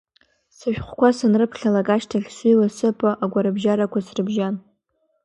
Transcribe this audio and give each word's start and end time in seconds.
Сышәҟәқәа 0.57 1.09
санрыԥхьалак 1.17 1.87
ашьҭахь, 1.95 2.29
сыҩуа 2.35 2.67
сыԥо 2.77 3.09
агәарабжьарақәа 3.23 3.99
срыбжьан. 4.05 4.55